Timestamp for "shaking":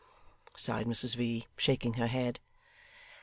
1.57-1.93